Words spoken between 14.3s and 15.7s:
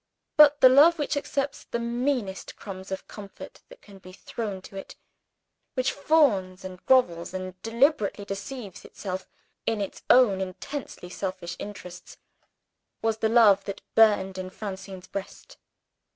in Francine's breast.